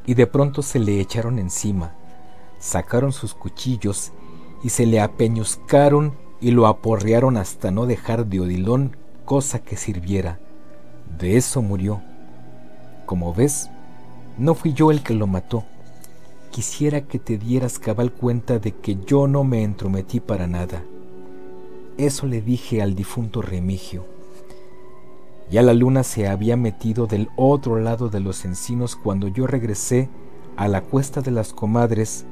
y 0.04 0.12
de 0.12 0.26
pronto 0.26 0.60
se 0.60 0.78
le 0.78 1.00
echaron 1.00 1.38
encima. 1.38 1.94
sacaron 2.58 3.12
sus 3.12 3.32
cuchillos 3.32 4.12
y 4.62 4.68
se 4.68 4.84
le 4.84 5.00
apeñuscaron 5.00 6.27
y 6.40 6.52
lo 6.52 6.66
aporrearon 6.66 7.36
hasta 7.36 7.70
no 7.70 7.86
dejar 7.86 8.26
de 8.26 8.40
odilón 8.40 8.96
cosa 9.24 9.58
que 9.58 9.76
sirviera. 9.76 10.38
De 11.18 11.36
eso 11.36 11.62
murió. 11.62 12.00
Como 13.06 13.34
ves, 13.34 13.70
no 14.36 14.54
fui 14.54 14.72
yo 14.72 14.90
el 14.90 15.02
que 15.02 15.14
lo 15.14 15.26
mató. 15.26 15.64
Quisiera 16.50 17.02
que 17.02 17.18
te 17.18 17.38
dieras 17.38 17.78
cabal 17.78 18.12
cuenta 18.12 18.58
de 18.58 18.72
que 18.72 18.96
yo 19.04 19.26
no 19.26 19.44
me 19.44 19.62
entrometí 19.64 20.20
para 20.20 20.46
nada. 20.46 20.82
Eso 21.96 22.26
le 22.26 22.40
dije 22.40 22.80
al 22.80 22.94
difunto 22.94 23.42
Remigio. 23.42 24.06
Ya 25.50 25.62
la 25.62 25.72
luna 25.74 26.02
se 26.04 26.28
había 26.28 26.56
metido 26.56 27.06
del 27.06 27.28
otro 27.36 27.78
lado 27.80 28.10
de 28.10 28.20
los 28.20 28.44
encinos 28.44 28.96
cuando 28.96 29.28
yo 29.28 29.46
regresé 29.46 30.08
a 30.56 30.68
la 30.68 30.82
cuesta 30.82 31.20
de 31.20 31.30
las 31.30 31.52
comadres 31.52 32.26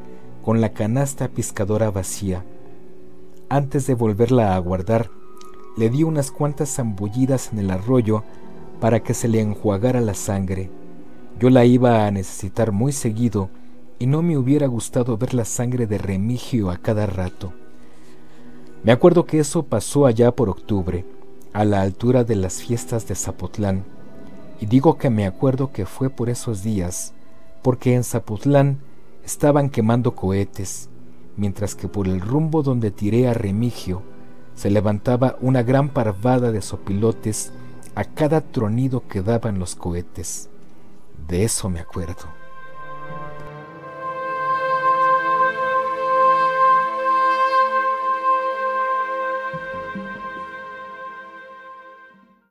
con 0.44 0.60
la 0.60 0.70
canasta 0.70 1.28
piscadora 1.28 1.90
vacía. 1.90 2.44
Antes 3.48 3.86
de 3.86 3.94
volverla 3.94 4.56
a 4.56 4.58
guardar, 4.58 5.08
le 5.76 5.88
di 5.88 6.02
unas 6.02 6.32
cuantas 6.32 6.74
zambullidas 6.74 7.52
en 7.52 7.60
el 7.60 7.70
arroyo 7.70 8.24
para 8.80 9.00
que 9.00 9.14
se 9.14 9.28
le 9.28 9.40
enjuagara 9.40 10.00
la 10.00 10.14
sangre. 10.14 10.68
Yo 11.38 11.48
la 11.50 11.64
iba 11.64 12.06
a 12.06 12.10
necesitar 12.10 12.72
muy 12.72 12.90
seguido 12.90 13.48
y 14.00 14.08
no 14.08 14.20
me 14.20 14.36
hubiera 14.36 14.66
gustado 14.66 15.16
ver 15.16 15.32
la 15.32 15.44
sangre 15.44 15.86
de 15.86 15.96
Remigio 15.96 16.70
a 16.70 16.78
cada 16.78 17.06
rato. 17.06 17.52
Me 18.82 18.90
acuerdo 18.90 19.26
que 19.26 19.38
eso 19.38 19.62
pasó 19.62 20.06
allá 20.06 20.32
por 20.32 20.48
octubre, 20.48 21.04
a 21.52 21.64
la 21.64 21.82
altura 21.82 22.24
de 22.24 22.34
las 22.34 22.62
fiestas 22.62 23.06
de 23.06 23.14
Zapotlán, 23.14 23.84
y 24.60 24.66
digo 24.66 24.98
que 24.98 25.08
me 25.08 25.24
acuerdo 25.24 25.70
que 25.70 25.86
fue 25.86 26.10
por 26.10 26.30
esos 26.30 26.64
días, 26.64 27.14
porque 27.62 27.94
en 27.94 28.02
Zapotlán 28.02 28.78
estaban 29.24 29.70
quemando 29.70 30.16
cohetes, 30.16 30.88
mientras 31.36 31.74
que 31.74 31.88
por 31.88 32.08
el 32.08 32.20
rumbo 32.20 32.62
donde 32.62 32.90
tiré 32.90 33.28
a 33.28 33.34
Remigio 33.34 34.02
se 34.54 34.70
levantaba 34.70 35.36
una 35.40 35.62
gran 35.62 35.90
parvada 35.90 36.50
de 36.50 36.62
sopilotes 36.62 37.52
a 37.94 38.04
cada 38.04 38.40
tronido 38.40 39.06
que 39.08 39.22
daban 39.22 39.58
los 39.58 39.74
cohetes. 39.74 40.48
De 41.28 41.44
eso 41.44 41.68
me 41.68 41.80
acuerdo. 41.80 42.35